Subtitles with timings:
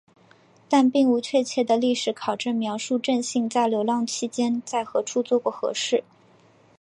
[0.67, 6.03] 但并无确切的历史考证描述正信在流浪期间在何处做过何事。